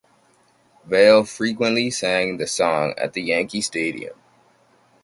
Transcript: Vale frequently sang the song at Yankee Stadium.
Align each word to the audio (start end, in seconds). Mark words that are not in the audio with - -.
Vale 0.83 1.23
frequently 1.27 1.91
sang 1.91 2.37
the 2.37 2.47
song 2.47 2.95
at 2.97 3.15
Yankee 3.15 3.61
Stadium. 3.61 4.15